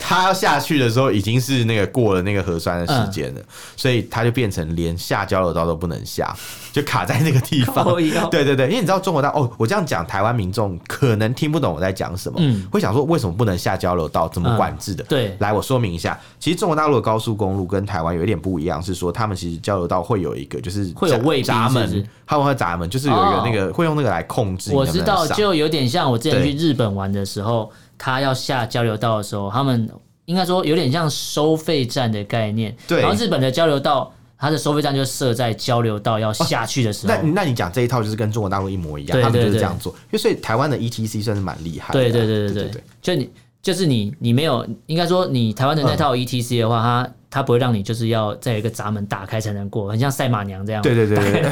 [0.00, 3.40] 他要下去的时候已经是那个过了那个核酸的时间了，
[3.76, 3.92] 所以。
[3.92, 6.34] 所以他就变成连下交流道都不能下，
[6.72, 7.84] 就卡在那个地方。
[8.32, 14.26] 对对对，因为你知道中国大哦，我这样讲，台湾民众可能听不懂我在讲什么，嗯，会想说为什么不能下交流道？
[14.30, 15.04] 怎么管制的？
[15.04, 24.72] 对，来我说明一下，其实中国大陆的高速公路跟台湾有一点不一样，是说他们其实交流道会有一个，就是会有位闸门，他们会闸门，就是有一个那个会用那个来控制。
[24.72, 29.88] 我知道，就有点像我之前去日本玩的时候，他要下交流道的时候，他们。
[30.24, 33.00] 应该说有点像收费站的概念，对。
[33.00, 37.12] 然后日本的交流道，它的收费站就设在交流道要下去的时候。
[37.12, 39.92] 那那你讲这一套就是跟中国大陆一模一样，他们就是这样做。
[39.92, 42.00] 因为所以台湾的 ETC 算是蛮厉害的。
[42.00, 43.28] 对对对对对，就你
[43.60, 50.82] 就是你你没有，应该说你台湾的那套 ETC 的话，它它不会让你就是要再有一个闸门打开才能过，很像赛马娘这样。
[50.82, 51.42] 对对对对。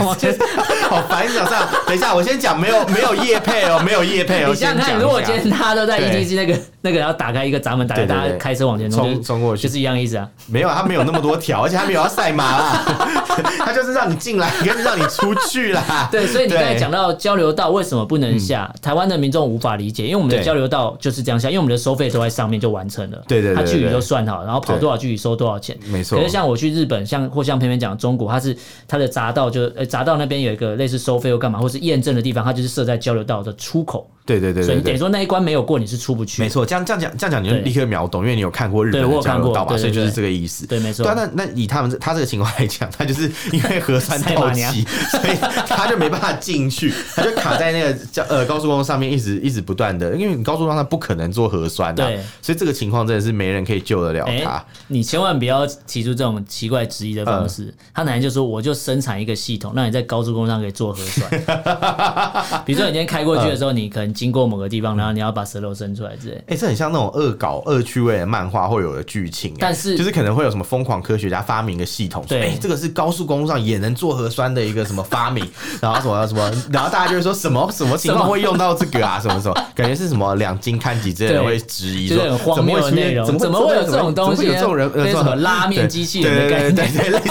[0.90, 1.24] 好烦！
[1.24, 4.48] 你讲这样，等一下我先讲，没有没有叶配哦，没有叶配哦。
[4.52, 6.58] 你想想看，如果今天大家都在 ETC 那个。
[6.82, 10.26] 那个然后打开一个闸门，打开大家开车往前冲冲过去，就是一样意思啊。
[10.46, 12.82] 没有，他没有那么多条，而且他没有要赛马啦，
[13.60, 16.08] 他就是让你进来，跟让你出去啦。
[16.10, 23.22] 对，所以你刚才讲到交流道为什么不能下，台湾的民众无法理解，因为我们的交流道就是这样下，因为我们的收费都在上面就完成了。
[23.28, 25.69] 对对，它距离都算好，然后跑多少距离收多少钱。
[25.90, 26.18] 没错。
[26.18, 28.56] 可是像我去日本，像或像偏偏讲中国，它是
[28.88, 34.10] 它的匝道就呃匝道那边有一个类似收费又干嘛，或是验证的地方，它就是设在交流道的出口。
[34.26, 36.40] 对对对，所以你等于说那一关没有过，你是出不去。
[36.40, 40.66] 没错，这样这样讲，这样讲你就立刻秒懂，因为你有看过日本的交流道嘛，所以就是这个意思。
[40.66, 41.04] 对，没错。
[41.04, 52.04] 对，那那以他们他这个情况来讲，他就是因为核酸到期，所以他就没办法进去，他就卡在那个叫呃高速公路上面，一直一直不断的，因为你高速公路上不可能做核酸的，
[52.40, 54.64] 所以这个情况真的是没人可以救得了他。
[54.88, 57.74] 你千万不要提出这种奇怪质疑的方式。
[57.94, 61.30] 他奶奶就说，我就生产一个系统，让你在高速公路上可以做核酸。
[62.64, 64.96] 比如说你今天开过去的时候，你可能经过某个地方。
[64.96, 69.54] 然后你要把舌头伸出来之类，哎，这很像那种恶搞、恶趣味的漫画会有的剧情。
[69.58, 75.48] 但是，就是可能会有什么疯狂科学家发明个系统，说，哎，这个是高速公路上也能做核酸的一个什么发明，
[75.80, 84.46] 然后什么什么，然后大家就会说什么什么情况会用到这个啊， 什么什么，感觉是什么两金看几之类的会质疑说，很荒谬的内容，怎么会有这种东西？
[84.46, 86.74] 有这种人，什么拉面机器人的概念？
[86.74, 87.30] 对对对对。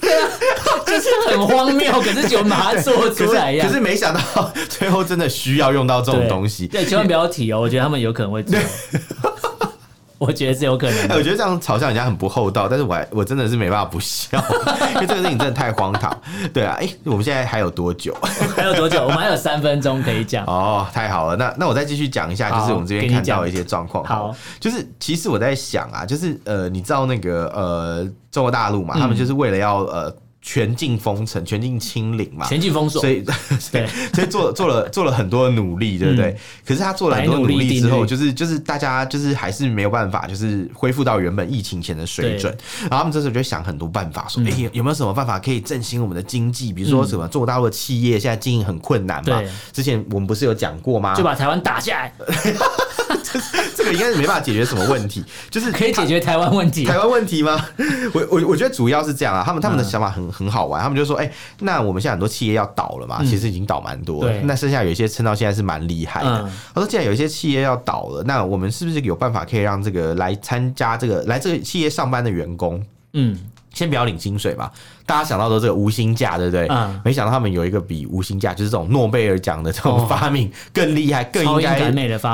[1.46, 3.66] 很荒谬，可是就把它做出来呀。
[3.66, 6.66] 可是没想到最后真的需要用到这种东西。
[6.66, 8.58] 对，千万不要提哦，我觉得他们有可能会做。
[10.20, 11.14] 我觉得是有可能的。
[11.14, 14.36] 我觉得这样嘲笑人家很不厚道，但是我还我真的是没办法不笑，
[14.94, 16.14] 因为这个事情真的太荒唐。
[16.52, 18.14] 对啊，哎，我们现在还有多久？
[18.54, 19.02] 还有多久？
[19.02, 20.44] 我们还有三分钟可以讲。
[20.44, 24.04] 哦，太好了，那那我再继续讲一下，就是我们这边看到的一些状况。
[24.04, 30.14] 好，就是其实我在想啊，就是呃，你知道那个呃，中国大陆嘛，他们就是为了要呃。
[30.42, 33.22] 全境封城，全境清零嘛，全境封锁，所以
[33.70, 36.36] 对，所以做做了做了很多的努力，对不对？
[36.66, 42.56] 可是他做了很多努力之后，就是就是大家就是还是没有办法，就是恢复到原本疫情前的水准。
[42.82, 46.72] 然后他们这时候就想很多办法，说：哎，有没有什么办法可以振兴我们的经济？
[46.72, 49.42] 比如说什么中国大陆的企业现在经营很困难嘛？
[49.72, 51.14] 之前我们不是有讲过吗？
[51.18, 52.12] 就把台湾打下来。
[53.76, 56.84] 这个应该是没办法解决什么问题，就是可以解决台湾问题。
[56.84, 57.64] 台湾问题吗？
[58.12, 66.50] 我我我觉得主要是这样啊，他们他们的想法很很好玩，他们就说，哎，那我们现在很多企业要倒了嘛，其实已经倒蛮多了，那剩下有一些撑到现在是蛮厉害的。
[66.74, 73.38] 他说，既然有一些企业要倒了，那我们是不是有办法可以让这个来参加这个来这个企业上班的员工，嗯。
[73.72, 74.68] 先不要领薪水嘛，
[75.06, 76.66] 大家想到的这个无薪假，对不对？
[76.66, 77.00] 嗯。
[77.04, 81.78] 没想到他们有一个比无薪假，就是这种诺贝尔奖的这种发明更厉害，更应该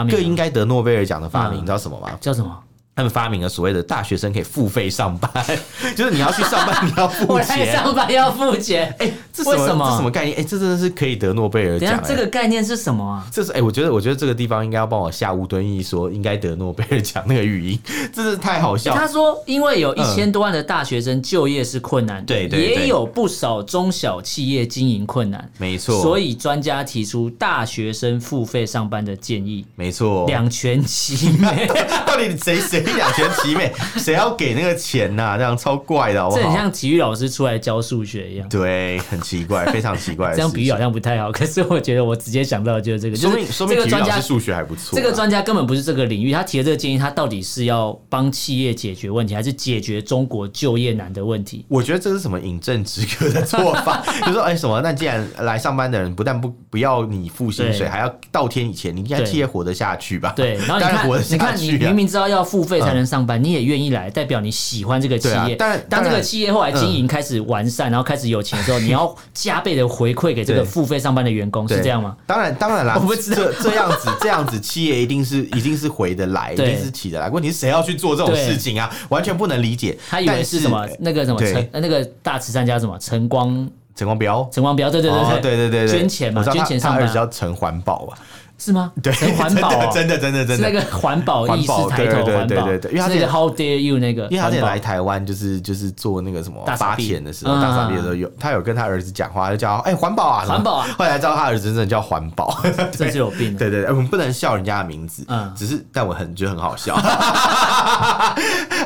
[0.09, 2.09] 更应该得诺贝尔奖的发明，你知道什么吗？
[2.23, 2.59] 叫什么？
[2.97, 5.31] 他们发明了所谓的大学生可以付费上班，
[5.95, 7.71] 就是你要去上班， 你要付钱。
[7.71, 9.87] 上班要付钱，哎、欸，这为什么？
[9.91, 10.35] 这什么概念？
[10.39, 12.03] 哎、欸，这真的是可以得诺贝尔奖。
[12.03, 13.27] 这个概念是什么啊？
[13.31, 17.79] 这是哎、欸，我觉得，我觉得这个地方应该要帮我下吴敦义说应该得诺贝尔奖那个语音，
[18.15, 18.99] 真是太好笑了。
[18.99, 26.01] 他说，因为有一千多万的大学生就业是困难的，对、嗯、对，也有不少中小企业经营困难，没错。
[26.01, 31.69] 所以专家提出大学生付费上班的建议，没错，两全其美。
[32.07, 33.73] 到底谁谁两全其美？
[33.97, 35.37] 谁要给那个钱呐、啊？
[35.37, 38.49] 这样超怪的好不好，这很像体育老师出来教数学一样。
[38.49, 40.33] 对，很奇怪， 非常奇怪。
[40.35, 44.97] 这样比喻好像不太好，可是我觉得我直接想到的就是这个，说明说明这个专家数学还不错。
[44.97, 51.65] 这个专家根本不是这个领域，他提的这个建议，他到底是要帮企业解决问题，还是解决中国就业难的问题？
[51.69, 54.05] 我觉得这是什么饮鸩止渴的做法？
[54.27, 54.81] 就说哎、欸、什么？
[54.83, 60.33] 那既然来上班的人不但不不要你付薪水，还要倒贴你钱，你应该企业活得下去吧？
[60.37, 65.57] 对，然后你看，你看，你明明知道要付费才能上班，嗯、你也愿意来，代表你喜欢这个企业。
[65.57, 72.17] 但、啊、当这个企业后来经营开始完善，嗯、然后开始有钱的时候，你要加倍的回馈给这个付费上班的员工，是这样吗？
[72.27, 77.29] 当然，当然啦， 我不知道这这样子，这样子企业一定是一定是回得来，一定是起得来。
[77.29, 78.91] 问题是谁要去做这种事情啊？
[79.09, 79.97] 完全不能理解。
[80.09, 88.19] 他以为是什么那个什么陈那个大慈善家什么陈光陈光标陈光标，对对对对、哦、对对捐钱嘛，捐钱上班，他儿子叫陈环保啊。
[88.59, 88.93] 是吗？
[89.03, 102.59] 对，环保、喔， 真的，真的，真的，真的，是那个环保意识抬头，环保，对对对，因为他那个 How dare you 那个，因为他之前来台湾，就是就是做那个什么发钱的时候，大傻逼的时候有，他有跟他儿子讲话，就叫哎环保啊，环保啊， 后来知道他儿子真的叫环保，
[102.93, 103.57] 真是有病。
[103.57, 106.95] 对对对，我们不能笑人家的名字，嗯，只是但我很觉得很好笑。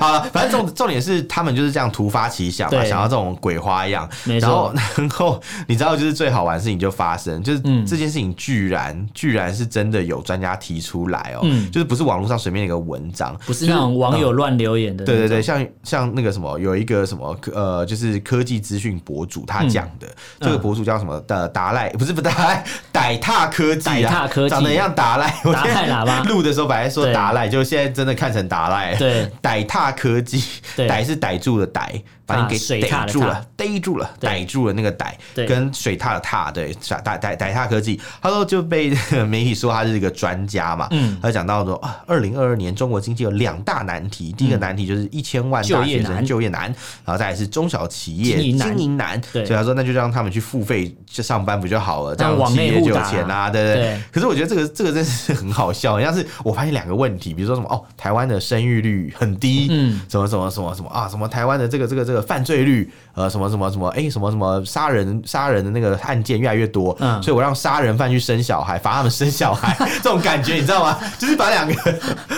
[0.01, 10.41] 好了，反正重重点是他们就是这样突发奇想嘛，想要这种鬼花样，然后然后你知道就是最好玩的事情就发生，就是这件事情居然居然是真的有专。
[10.41, 20.09] 家提出来哦，嗯，就是不是网络上随便一个文章，不是那种网友乱留言的，对对对，像像那个什么，有一个什么呃，就是科技资讯博主他讲的，
[20.41, 30.43] 这个博主叫什么的达赖，不是不达赖， 歹踏科技啊，歹踏科技长得像达赖， 达赖喇叭， 录的时候本来说达赖，就现在真的看成达赖，对，歹踏科技，
[30.75, 32.03] 歹是逮住的逮。
[32.31, 38.97] 把你给逮住了，逮住了，逮住了那个逮，跟水獭的獭，对，逮逮逮踏科技，他说就被
[39.29, 46.63] 媒体说他是一个专家嘛，嗯，他讲到说啊，二零二二年中国经济有两大难题，第一个难题就是一千万大学生就业难，
[47.05, 54.01] 然后再来是中小企业经营难，所以他说那就让他们去付费去上班不就好了，这样企业就有钱啊，对不对？
[54.13, 62.21] 可是我觉得这个这个真是很好笑，像是我发现两个问题，比如说什么哦，台湾的生育率很低，嗯，什么什么什么什么啊，什么台湾的这个这个这个。
[62.31, 70.99] 犯罪率，呃，什么什么什么，哎、欸，什么什么杀人杀人的那个案件越来越多，嗯，所以我让杀人犯去生小孩，罚他们生小孩， 这种感觉你知道吗？
[71.19, 71.75] 就是把两个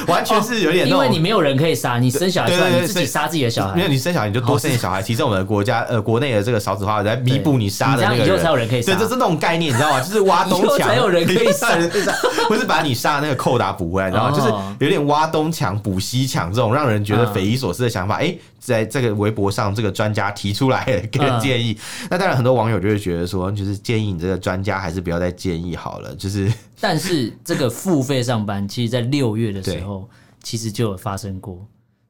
[0.06, 10.00] 完全是有点、哦，因为你没有人可以杀，你生小孩出来，你自己杀自己的小孩，没有你生小孩你就多生点小孩，提升我们的国家呃国内的这个少子化，来弥补你杀的那个人，以后才有人可以杀，对，这是那种概念，你知道吗？
[10.00, 11.68] 就是挖 东墙，才有人可以 杀，
[12.48, 18.38] 不是把你杀的那个扣打补回来，然后就是有点挖东墙补西墙这种让人觉得匪夷所思的想法，哎、欸。
[18.62, 26.14] 在这个微博上，这个专家提出来给建议，嗯、那当然很多网友就会觉得说，就是建议你这个专家还是不要再建议好了。
[26.14, 26.48] 就是，
[26.80, 30.08] 但是这个付费上班，其实，在六月的时候，
[30.44, 31.58] 其实就有发生过，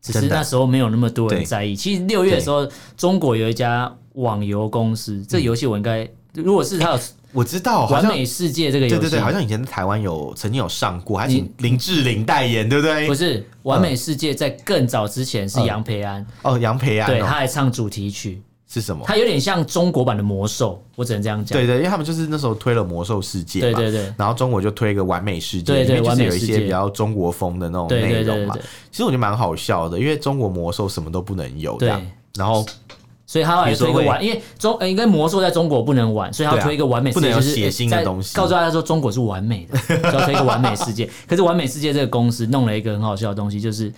[0.02, 1.74] 只是那时候没有那么多人在意。
[1.74, 6.98] 其实六月的时候，中国有一家网游公司，这游戏我应该，如果是他有。
[7.32, 13.06] 我知道，完美世界这个游戏，对对对，好像以前在台湾有曾经有上过，还请林志玲代言，对不对？
[13.06, 19.02] 不是，完美世界在更早之前是杨培安哦，杨培安，对，他还唱主题曲是什么？
[19.06, 21.58] 他有点像中国版的魔兽，我只能这样讲。
[21.58, 28.54] 对对，因为他们就是那时候推了魔兽世界，对对对，然后中国就推一个完美世界，里面，就是有一些比较中国风的那种内容嘛。
[28.90, 32.64] 其实我觉得蛮好笑的，因为中国魔兽什么都不能有，这样，然后。
[33.26, 39.78] 所以他后来推一个完，因为中呃，应该魔兽在中国不能玩，所以他要推一个完美世界，就是血腥的东西，告诉大家说中国是完美的，
[40.12, 41.08] 要推一个完美世界。
[41.26, 43.90] 可是完美世界这个公司弄了一个很好笑的东西，就是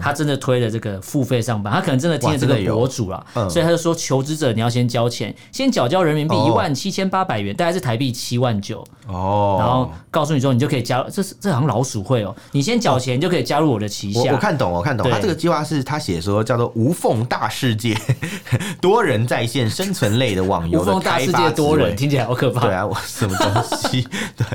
[0.00, 14.32] 他真的推了这个付费上班，他可能真的听了这个博主了，所以他就说求职者你要先交钱，先缴交人民币一万七千八百元，大概是台币七万九哦，然后告诉你说你就可以加，这是这好像老鼠会哦，你先缴钱就可以加入我的旗下。
[14.32, 17.96] 我看懂，我看懂，他这个计划是他写说叫做无缝大世界。
[18.80, 22.60] 多人在线生存类的网游的开发多人听起来好可怕。
[22.60, 23.50] 对啊，我什么东
[23.90, 24.02] 西？
[24.36, 24.46] 对，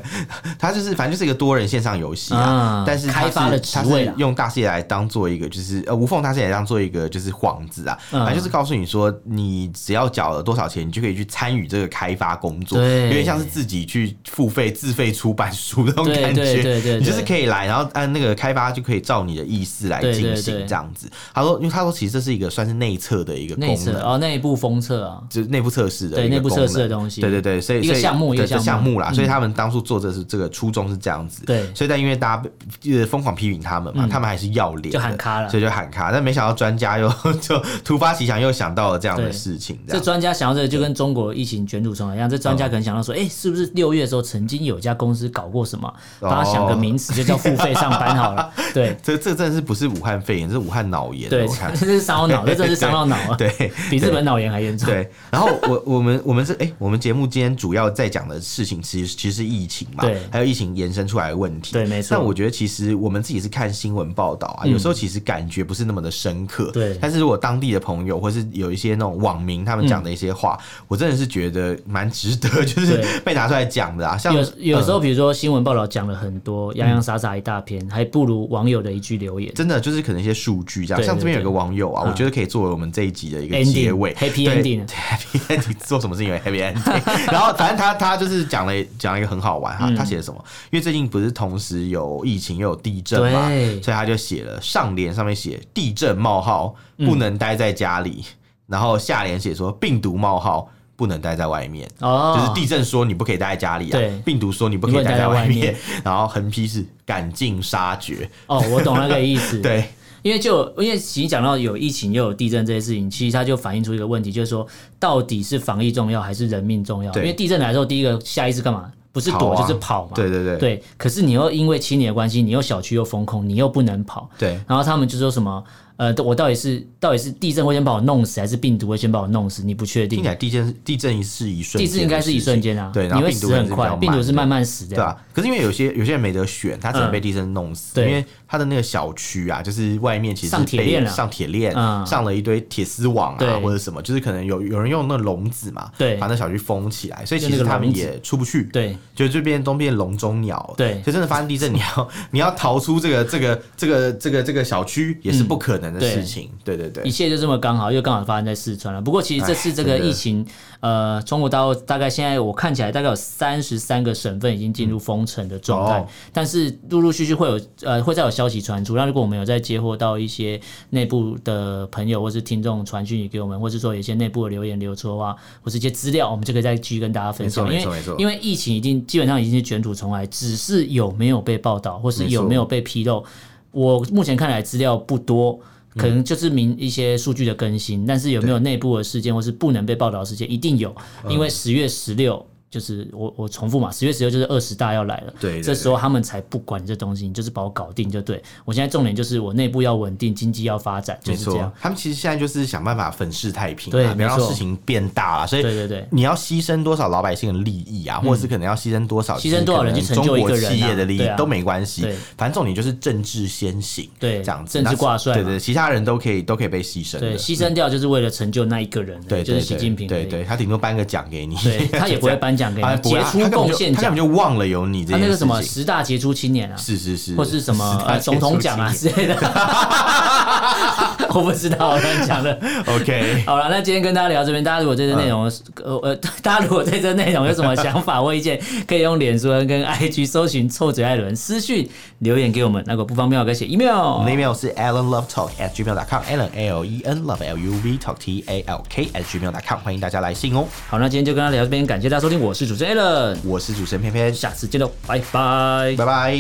[0.58, 2.84] 它就是反正就是一个多人线上游戏啊。
[2.86, 7.98] 但是开发的它是用大世界来当做一个，就是呃无缝大世界来当做一个就是幌子啊。
[8.12, 16.62] 反正就是告诉你说，你只要缴了多少钱，你就可以去参与这个开发工作，有点像是自己去付费自费出版书那种感觉。
[16.62, 21.10] 对对，你就是可以来，然后按那个开发就可以照你的意思来进行这样子。
[21.34, 27.22] 他说，因为他说其实这是一个算是内测的一个功能哦，内部封测啊，就是内部测试的对内部测试的东西。
[27.22, 31.46] 对对对，所以一个项目一个项目啦，所以他们当初做这是这个初衷是这样子。
[31.46, 32.44] 对，所以但因为大家
[32.92, 36.12] 呃疯狂批评他们嘛，他们还是要脸，就喊卡了，所以就喊卡。
[36.12, 39.78] 但没想到专家又 就突发奇想，又想到了这样的事情。
[39.88, 45.92] 这专家想到这，就跟中国疫情卷土重来一样，这专家可能想到说，哎，是不是六月的时候曾经有一家公司搞过什么？
[46.20, 48.52] 帮他想个名词，就叫付费上班好了。
[48.74, 51.30] 对，这这真的是不是武汉肺炎，是武汉脑炎。
[51.30, 53.36] 对， 这是伤脑，这真是伤到脑啊。
[53.38, 54.88] 对，比日本脑炎还严重。
[54.88, 61.74] 对，然后我我们我们是哎，我们节目今天主要在讲的事情，其实其实是疫情嘛，对，还有疫情延伸出来的问题。
[61.74, 62.10] 对，没错。
[62.12, 66.72] 但我觉得其实我们自己是看新闻报道啊，有时候其实感觉不是那么的深刻。
[66.72, 66.98] 对。
[67.02, 74.18] 但是如果当地的朋友或是有一些那种网民他们讲的一些话，我真的是觉得蛮值得， 就是被拿出来讲的啊。
[74.18, 79.54] 像有有时候，比如说新闻报道讲了很多洋洋洒洒一大篇，还不如网友的一句留言。
[79.54, 81.04] 真的就是可能一些数据这样。
[81.04, 83.56] 像这边有个网友啊，我觉得可以作为我们这一集的一个
[83.88, 84.86] 结尾，Happy Ending。
[84.88, 87.02] Happy Ending 做什么事情为 Happy Ending？
[87.32, 90.44] 然后反正他他就是讲了讲了一个很好玩哈，他写的什么？
[90.72, 93.48] 因为最近不是同时有疫情又有地震嘛，
[93.82, 98.24] 所以他就写了上联上面写地震冒号不能待在家里，
[98.68, 101.90] 然后下联写说病毒冒号不能待在外面。
[102.00, 108.30] 哦，就是地震说你不可以待在家里啊，对，病毒说你不可以待在外面， 然后横批是赶尽杀绝。
[108.48, 109.60] 哦，我懂那个意思。
[109.62, 109.86] 对。
[110.28, 114.68] 因为就因为其实讲到有疫情又有地震这些事情，其实它就反映出一个问题，就是说
[115.00, 117.14] 到底是防疫重要还是人命重要？
[117.14, 118.92] 因为地震来的时候，第一个下意识干嘛？
[119.14, 120.12] 不是躲就是跑嘛。
[120.14, 120.58] 对对对。
[120.58, 124.30] 对，可是你又因为亲你的关系，你又小区又封控，你又不能跑。
[124.38, 124.60] 对。
[124.68, 125.64] 然后他们就说什么？
[125.98, 129.64] 呃，我到底是到底是地震会先把我弄死，还是病毒会先把我弄死？
[129.64, 130.18] 你不确定。
[130.18, 132.90] 听起来地震地震是一瞬间，地震应该是一瞬间啊。
[132.94, 134.96] 对，然后病毒很快，病毒是慢慢死的。
[134.96, 135.18] 对啊。
[135.34, 138.00] 可是因为有些有些人没得选，他只能被地震弄死。
[138.00, 141.74] 因为他的那个小区啊，就是外面其实上铁链了上铁链，
[142.06, 148.64] 上了一堆铁丝网啊，或者什么，就是可能有有人用那个笼子嘛，对把那小区封起来，所以其实他们也出不去。
[148.72, 150.74] 对，就这边东边笼中鸟。
[150.78, 156.50] 对，就真的发生地震，你要 你要逃出这个这个这个这个这个小区也是不可能的事情。
[156.64, 159.02] 对对对，一切就这么刚好，又刚好发生在四川了。
[159.02, 160.46] 不过其实这次这个疫情，
[160.80, 168.96] 呃，中国大陆大概现在我看起来大概有三十三个省份已经进入封城的状态，但是陆陆续续会有呃会再有消息传出。
[168.96, 170.60] 那如果我们有在接获到一些
[170.90, 177.72] 内部的朋友或是听众传讯息给我们，或是说有一些内部的留言流出啊，或是一些资料，我们就可以再继续跟大家分享。
[177.74, 183.24] 因为因为疫情已经基本上已经是卷土重来，只是有没有被报道或是有没有被披露，
[183.72, 185.60] 我目前看来资料不多。
[185.98, 190.96] 可能就是明一些数据的更新，但是有没有内部的事件或是不能被报道的事件，一定有，
[191.28, 192.46] 因为十月十六。
[192.78, 198.40] 就是我我重复嘛，十月十六就是二十大要来了，对，这时候他们才不管这东西，你就是把我搞定就对。
[198.66, 201.74] 我现在重点就是我内部要稳定，经济要发展，就是这样。
[201.82, 205.48] 他们其实现在就是想办法粉饰太平，对，别让事情变大了。
[205.48, 212.04] 所以对对对，你要牺牲多少老百姓的利益啊，或者是可能要牺牲多少牺牲多少人去成就一个人企业的利益都没关系，
[212.38, 223.38] 反正重点就是政治先行，对，这样子，政治挂帅，对对，其他人都可以都可以被牺牲，对，牺牲掉就是为了成就那一个人，对，就是习近平，对对，他顶多颁个奖给你，对，他也不会颁奖给你，杰出。
[223.50, 225.14] 贡献奖，他根本就忘了有你这。
[225.14, 229.36] 他那个什么十大杰出青年啊，是是是，或是什么呃总统奖啊之类的，
[231.30, 232.58] 我不知道，我乱讲的。
[232.88, 235.44] OK，好了，那今天跟大家聊这边，大家如果对这内容
[235.84, 241.88] 呃呃，大家如果对这内容有什么想法或意见，可以用脸书跟 IG 搜寻臭嘴艾伦私讯
[242.20, 242.84] 留言给我们。
[242.88, 248.44] 如果不方便，可以写 email，我们的 email 是 allenlovetalk at gmail.com，allen l e n love l u v talk t
[248.48, 250.66] a l k at gmail.com，欢迎大家来信哦。
[250.90, 253.38] 好，那今天就跟大家聊这边，感谢大家收听，我是主持人 Allen。
[253.46, 256.38] 我是主持人偏偏，下次见喽，拜拜，拜拜。